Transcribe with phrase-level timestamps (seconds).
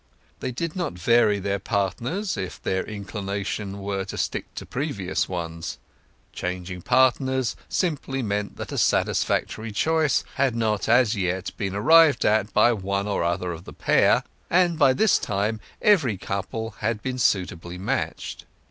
[0.39, 5.77] They did not vary their partners if their inclination were to stick to previous ones.
[6.33, 12.51] Changing partners simply meant that a satisfactory choice had not as yet been arrived at
[12.51, 17.19] by one or other of the pair, and by this time every couple had been
[17.19, 18.45] suitably matched.